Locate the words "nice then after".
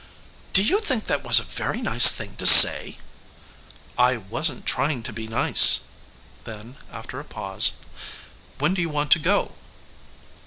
5.27-7.19